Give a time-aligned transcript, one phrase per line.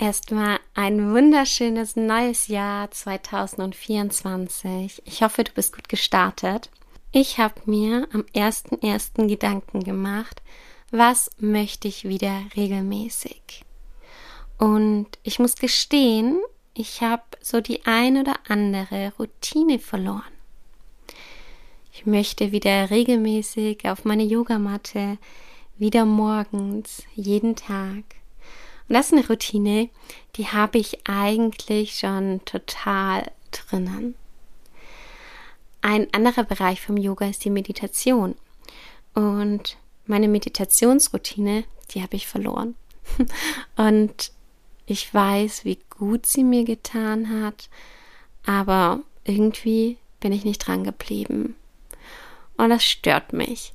[0.00, 5.02] Erstmal ein wunderschönes neues Jahr 2024.
[5.04, 6.70] Ich hoffe, du bist gut gestartet.
[7.10, 9.26] Ich habe mir am 1.1.
[9.26, 10.40] Gedanken gemacht,
[10.92, 13.64] was möchte ich wieder regelmäßig?
[14.56, 16.38] Und ich muss gestehen,
[16.74, 20.22] ich habe so die ein oder andere Routine verloren.
[21.92, 25.18] Ich möchte wieder regelmäßig auf meine Yogamatte,
[25.76, 28.04] wieder morgens, jeden Tag.
[28.88, 29.90] Und das ist eine Routine,
[30.36, 34.14] die habe ich eigentlich schon total drinnen.
[35.82, 38.34] Ein anderer Bereich vom Yoga ist die Meditation.
[39.14, 39.76] Und
[40.06, 42.74] meine Meditationsroutine, die habe ich verloren.
[43.76, 44.32] Und
[44.86, 47.68] ich weiß, wie gut sie mir getan hat,
[48.46, 51.56] aber irgendwie bin ich nicht dran geblieben.
[52.56, 53.72] Und das stört mich,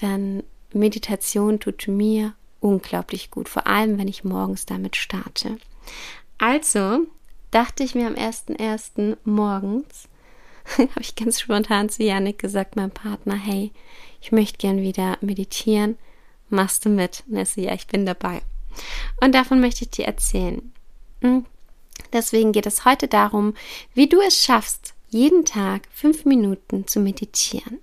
[0.00, 2.34] denn Meditation tut mir
[2.66, 5.58] unglaublich gut, vor allem wenn ich morgens damit starte.
[6.38, 7.06] Also
[7.50, 9.16] dachte ich mir am 1.1.
[9.24, 10.08] morgens,
[10.78, 13.72] habe ich ganz spontan zu Janik gesagt, meinem Partner, hey,
[14.20, 15.96] ich möchte gern wieder meditieren,
[16.48, 17.22] machst du mit?
[17.28, 18.42] So, ja, ich bin dabei.
[19.20, 20.72] Und davon möchte ich dir erzählen.
[21.22, 21.46] Hm?
[22.12, 23.54] Deswegen geht es heute darum,
[23.94, 27.78] wie du es schaffst, jeden Tag fünf Minuten zu meditieren.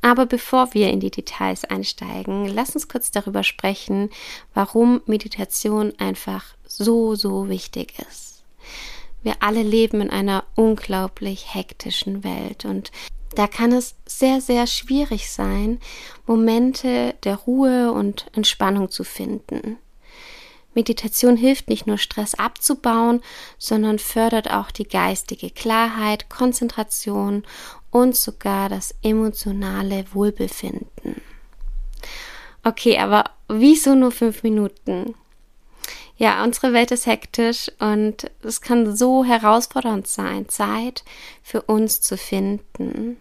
[0.00, 4.10] Aber bevor wir in die Details einsteigen, lass uns kurz darüber sprechen,
[4.54, 8.44] warum Meditation einfach so, so wichtig ist.
[9.22, 12.92] Wir alle leben in einer unglaublich hektischen Welt und
[13.34, 15.80] da kann es sehr, sehr schwierig sein,
[16.26, 19.78] Momente der Ruhe und Entspannung zu finden.
[20.74, 23.20] Meditation hilft nicht nur Stress abzubauen,
[23.58, 27.44] sondern fördert auch die geistige Klarheit, Konzentration
[27.90, 31.22] und sogar das emotionale Wohlbefinden.
[32.64, 35.14] Okay, aber wieso nur fünf Minuten?
[36.16, 41.04] Ja, unsere Welt ist hektisch und es kann so herausfordernd sein, Zeit
[41.42, 43.18] für uns zu finden.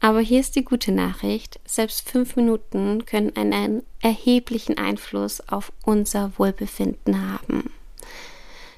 [0.00, 6.32] Aber hier ist die gute Nachricht, selbst fünf Minuten können einen erheblichen Einfluss auf unser
[6.36, 7.72] Wohlbefinden haben.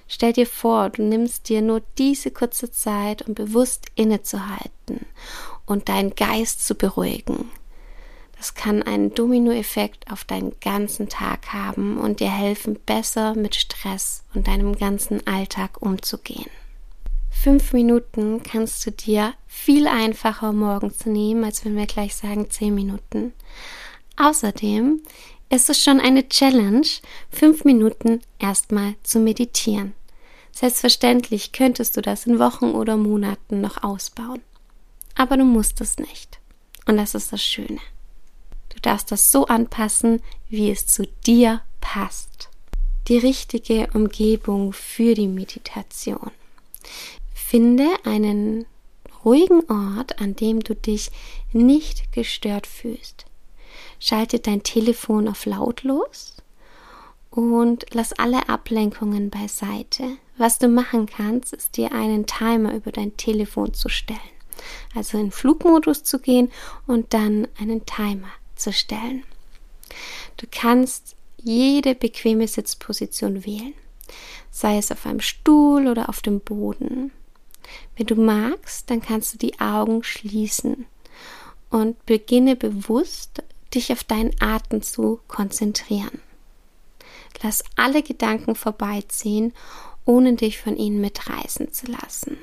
[0.08, 5.06] Stell dir vor, du nimmst dir nur diese kurze Zeit, um bewusst innezuhalten
[5.64, 7.50] und deinen Geist zu beruhigen.
[8.36, 14.24] Das kann einen Dominoeffekt auf deinen ganzen Tag haben und dir helfen, besser mit Stress
[14.34, 16.50] und deinem ganzen Alltag umzugehen.
[17.30, 22.74] Fünf Minuten kannst du dir viel einfacher morgens nehmen, als wenn wir gleich sagen zehn
[22.74, 23.32] Minuten.
[24.16, 25.00] Außerdem
[25.50, 26.86] ist es schon eine Challenge,
[27.30, 29.94] fünf Minuten erstmal zu meditieren.
[30.52, 34.40] Selbstverständlich könntest du das in Wochen oder Monaten noch ausbauen.
[35.14, 36.40] Aber du musst es nicht.
[36.86, 37.80] Und das ist das Schöne.
[38.70, 42.48] Du darfst das so anpassen, wie es zu dir passt.
[43.08, 46.30] Die richtige Umgebung für die Meditation.
[47.34, 48.66] Finde einen
[49.24, 51.10] ruhigen Ort, an dem du dich
[51.52, 53.26] nicht gestört fühlst.
[53.98, 56.36] Schalte dein Telefon auf lautlos
[57.30, 60.16] und lass alle Ablenkungen beiseite.
[60.38, 64.20] Was du machen kannst, ist dir einen Timer über dein Telefon zu stellen.
[64.94, 66.50] Also in Flugmodus zu gehen
[66.86, 69.24] und dann einen Timer zu stellen.
[70.36, 73.74] Du kannst jede bequeme Sitzposition wählen,
[74.50, 77.12] sei es auf einem Stuhl oder auf dem Boden.
[77.96, 80.86] Wenn du magst, dann kannst du die Augen schließen
[81.70, 83.42] und beginne bewusst
[83.76, 86.20] dich auf deinen Atem zu konzentrieren.
[87.42, 89.52] Lass alle Gedanken vorbeiziehen,
[90.04, 92.38] ohne dich von ihnen mitreißen zu lassen.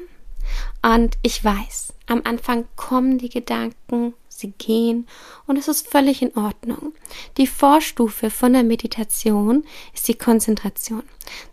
[0.82, 5.08] Und ich weiß, am Anfang kommen die Gedanken, sie gehen
[5.48, 6.94] und es ist völlig in Ordnung.
[7.38, 9.64] Die Vorstufe von der Meditation
[9.94, 11.04] ist die Konzentration.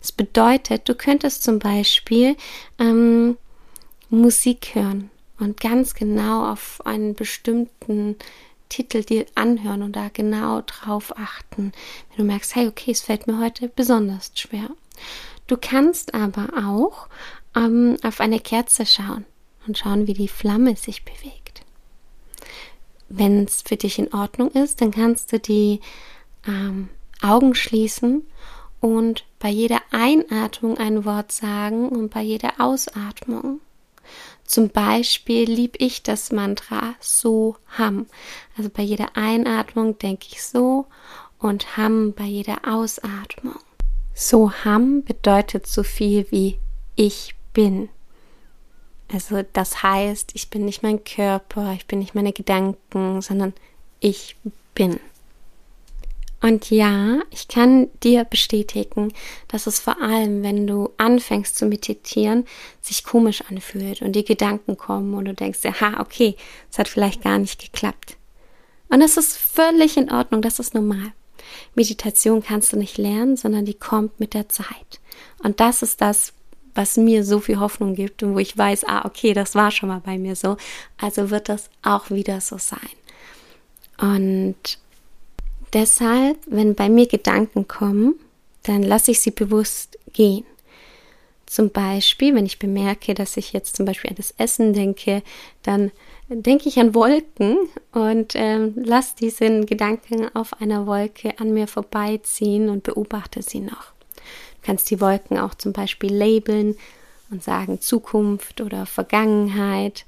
[0.00, 2.36] Das bedeutet, du könntest zum Beispiel
[2.78, 3.36] ähm,
[4.08, 8.16] Musik hören und ganz genau auf einen bestimmten
[8.70, 11.72] Titel dir anhören und da genau drauf achten,
[12.08, 14.70] wenn du merkst, hey, okay, es fällt mir heute besonders schwer.
[15.46, 17.08] Du kannst aber auch
[17.54, 19.26] ähm, auf eine Kerze schauen
[19.66, 21.62] und schauen, wie die Flamme sich bewegt.
[23.08, 25.80] Wenn es für dich in Ordnung ist, dann kannst du die
[26.46, 26.88] ähm,
[27.20, 28.24] Augen schließen
[28.80, 33.60] und bei jeder Einatmung ein Wort sagen und bei jeder Ausatmung
[34.50, 38.06] Zum Beispiel lieb ich das Mantra So Ham.
[38.58, 40.86] Also bei jeder Einatmung denke ich so
[41.38, 43.60] und Ham bei jeder Ausatmung.
[44.12, 46.58] So Ham bedeutet so viel wie
[46.96, 47.90] ich bin.
[49.12, 53.52] Also das heißt, ich bin nicht mein Körper, ich bin nicht meine Gedanken, sondern
[54.00, 54.34] ich
[54.74, 54.98] bin.
[56.42, 59.12] Und ja, ich kann dir bestätigen,
[59.48, 62.46] dass es vor allem, wenn du anfängst zu meditieren,
[62.80, 66.36] sich komisch anfühlt und die Gedanken kommen und du denkst, ja, okay,
[66.70, 68.16] es hat vielleicht gar nicht geklappt.
[68.88, 71.12] Und das ist völlig in Ordnung, das ist normal.
[71.74, 75.00] Meditation kannst du nicht lernen, sondern die kommt mit der Zeit.
[75.42, 76.32] Und das ist das,
[76.74, 79.88] was mir so viel Hoffnung gibt und wo ich weiß, ah, okay, das war schon
[79.88, 80.56] mal bei mir so,
[80.98, 82.78] also wird das auch wieder so sein.
[83.98, 84.78] Und
[85.72, 88.14] deshalb, wenn bei mir Gedanken kommen,
[88.62, 90.44] dann lasse ich sie bewusst gehen.
[91.46, 95.22] Zum Beispiel, wenn ich bemerke, dass ich jetzt zum Beispiel an das Essen denke,
[95.62, 95.90] dann
[96.28, 97.56] denke ich an Wolken
[97.90, 103.92] und ähm, lasse diesen Gedanken auf einer Wolke an mir vorbeiziehen und beobachte sie noch.
[104.14, 106.76] Du kannst die Wolken auch zum Beispiel labeln
[107.30, 110.04] und sagen Zukunft oder Vergangenheit.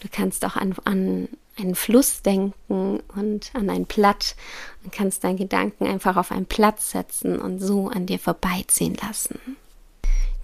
[0.00, 4.36] Du kannst auch an, an einen Fluss denken und an ein Blatt
[4.82, 9.38] und kannst deinen Gedanken einfach auf einen Platz setzen und so an dir vorbeiziehen lassen.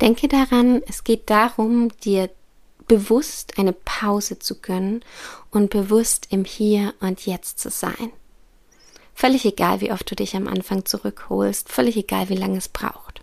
[0.00, 2.30] Denke daran, es geht darum, dir
[2.86, 5.04] bewusst eine Pause zu gönnen
[5.50, 8.10] und bewusst im Hier und Jetzt zu sein.
[9.14, 13.19] Völlig egal, wie oft du dich am Anfang zurückholst, völlig egal, wie lange es braucht.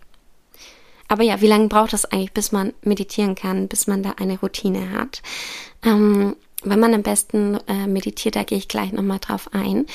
[1.08, 4.38] Aber ja, wie lange braucht es eigentlich, bis man meditieren kann, bis man da eine
[4.38, 5.22] Routine hat?
[5.82, 9.86] Ähm, wenn man am besten äh, meditiert, da gehe ich gleich nochmal drauf ein.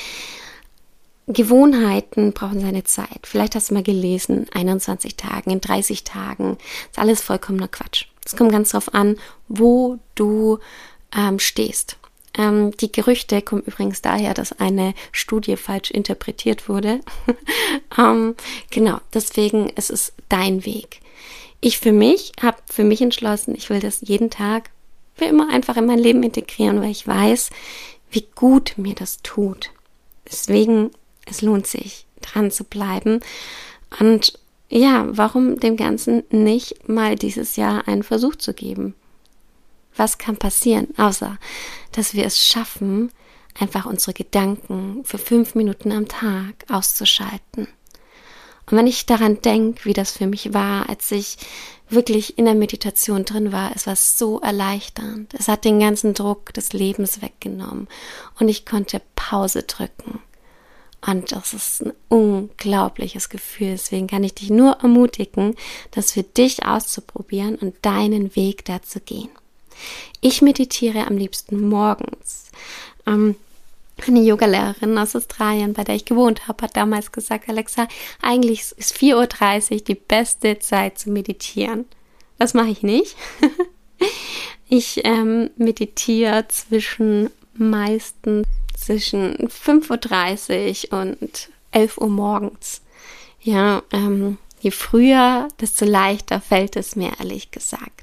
[1.26, 3.20] Gewohnheiten brauchen seine Zeit.
[3.22, 6.58] Vielleicht hast du mal gelesen, 21 Tagen, in 30 Tagen.
[6.90, 8.06] ist alles vollkommener Quatsch.
[8.24, 9.16] Es kommt ganz drauf an,
[9.48, 10.58] wo du
[11.16, 11.96] ähm, stehst.
[12.36, 17.00] Ähm, die Gerüchte kommen übrigens daher, dass eine Studie falsch interpretiert wurde.
[17.98, 18.34] ähm,
[18.70, 21.00] genau, deswegen es ist es dein Weg.
[21.66, 24.68] Ich für mich habe für mich entschlossen, ich will das jeden Tag
[25.14, 27.48] für immer einfach in mein Leben integrieren, weil ich weiß,
[28.10, 29.70] wie gut mir das tut.
[30.30, 30.90] Deswegen,
[31.24, 33.20] es lohnt sich, dran zu bleiben.
[33.98, 34.38] Und
[34.68, 38.94] ja, warum dem Ganzen nicht mal dieses Jahr einen Versuch zu geben?
[39.96, 41.38] Was kann passieren, außer
[41.92, 43.10] dass wir es schaffen,
[43.58, 47.68] einfach unsere Gedanken für fünf Minuten am Tag auszuschalten?
[48.70, 51.36] Und wenn ich daran denke, wie das für mich war, als ich
[51.88, 55.34] wirklich in der Meditation drin war, es war so erleichternd.
[55.34, 57.88] Es hat den ganzen Druck des Lebens weggenommen
[58.40, 60.20] und ich konnte Pause drücken.
[61.06, 63.72] Und das ist ein unglaubliches Gefühl.
[63.72, 65.54] Deswegen kann ich dich nur ermutigen,
[65.90, 69.28] das für dich auszuprobieren und deinen Weg dazu gehen.
[70.22, 72.46] Ich meditiere am liebsten morgens.
[73.06, 73.36] Ähm,
[74.06, 77.88] eine Yogalehrerin aus Australien, bei der ich gewohnt habe, hat damals gesagt, Alexa,
[78.20, 81.84] eigentlich ist 4.30 Uhr die beste Zeit zu meditieren.
[82.38, 83.16] Das mache ich nicht.
[84.68, 88.46] ich ähm, meditiere zwischen meistens
[88.76, 92.82] zwischen 5.30 Uhr und 11 Uhr morgens.
[93.40, 97.93] Ja, ähm, je früher, desto leichter fällt es mir, ehrlich gesagt.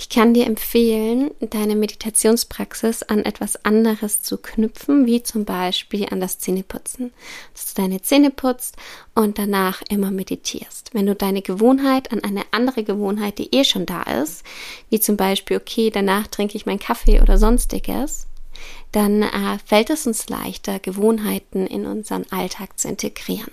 [0.00, 6.20] Ich kann dir empfehlen, deine Meditationspraxis an etwas anderes zu knüpfen, wie zum Beispiel an
[6.20, 7.12] das Zähneputzen.
[7.52, 8.76] Dass du deine Zähne putzt
[9.16, 10.94] und danach immer meditierst.
[10.94, 14.44] Wenn du deine Gewohnheit an eine andere Gewohnheit, die eh schon da ist,
[14.88, 18.28] wie zum Beispiel, okay, danach trinke ich meinen Kaffee oder sonstiges,
[18.92, 23.50] dann äh, fällt es uns leichter, Gewohnheiten in unseren Alltag zu integrieren.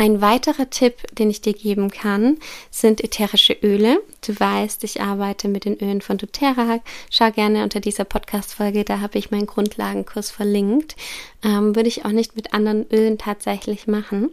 [0.00, 2.38] Ein weiterer Tipp, den ich dir geben kann,
[2.70, 4.00] sind ätherische Öle.
[4.24, 6.78] Du weißt, ich arbeite mit den Ölen von doTERRA.
[7.10, 10.94] Schau gerne unter dieser Podcast-Folge, da habe ich meinen Grundlagenkurs verlinkt.
[11.42, 14.30] Ähm, würde ich auch nicht mit anderen Ölen tatsächlich machen.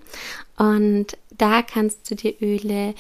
[0.56, 2.94] Und da kannst du dir Öle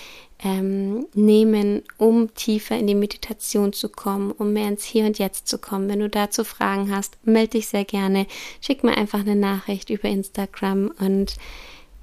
[0.43, 5.47] ähm, nehmen, um tiefer in die Meditation zu kommen, um mehr ins Hier und Jetzt
[5.47, 5.87] zu kommen.
[5.87, 8.25] Wenn du dazu Fragen hast, melde dich sehr gerne.
[8.59, 11.35] Schick mir einfach eine Nachricht über Instagram und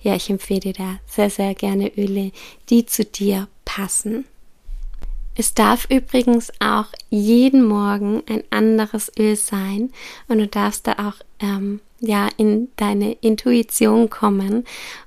[0.02, 2.32] ja, ich empfehle dir da sehr, sehr gerne Öle,
[2.68, 4.26] die zu dir passen.
[5.34, 9.90] Es darf übrigens auch jeden Morgen ein anderes Öl sein
[10.28, 14.64] und du darfst da auch ähm, ja in deine Intuition kommen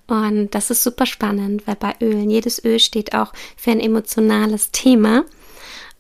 [0.08, 4.72] und das ist super spannend, weil bei Ölen jedes Öl steht auch für ein emotionales
[4.72, 5.26] Thema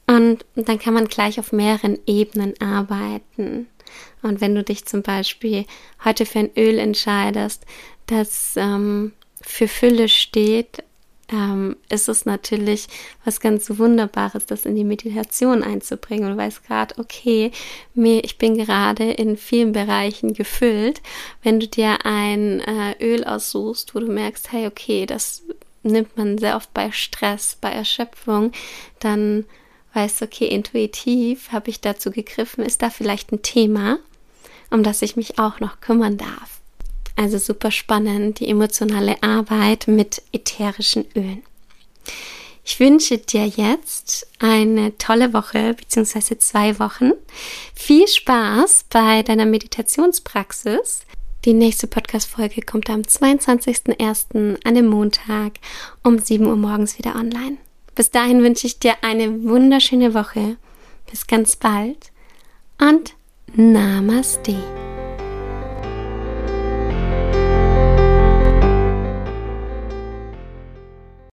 [0.08, 3.68] und dann kann man gleich auf mehreren Ebenen arbeiten.
[4.22, 5.66] Und wenn du dich zum Beispiel
[6.04, 7.66] heute für ein Öl entscheidest,
[8.08, 10.84] das ähm, für Fülle steht,
[11.30, 12.88] ähm, ist es natürlich
[13.24, 16.26] was ganz Wunderbares, das in die Meditation einzubringen.
[16.26, 17.52] Und du weißt gerade, okay,
[17.94, 21.02] mir, ich bin gerade in vielen Bereichen gefüllt.
[21.42, 25.44] Wenn du dir ein äh, Öl aussuchst, wo du merkst, hey, okay, das
[25.84, 28.52] nimmt man sehr oft bei Stress, bei Erschöpfung,
[29.00, 29.46] dann
[29.94, 34.00] weißt du, okay, intuitiv habe ich dazu gegriffen, ist da vielleicht ein Thema,
[34.70, 36.55] um das ich mich auch noch kümmern darf.
[37.16, 41.44] Also super spannend, die emotionale Arbeit mit ätherischen Ölen.
[42.68, 46.38] Ich wünsche dir jetzt eine tolle Woche bzw.
[46.40, 47.12] zwei Wochen.
[47.76, 51.06] Viel Spaß bei deiner Meditationspraxis.
[51.46, 54.58] Die nächste Podcast-Folge kommt am 22.01.
[54.66, 55.60] an dem Montag
[56.04, 57.58] um 7 Uhr morgens wieder online.
[57.94, 60.58] Bis dahin wünsche ich dir eine wunderschöne Woche.
[61.10, 62.12] Bis ganz bald
[62.80, 63.14] und
[63.54, 64.56] Namaste.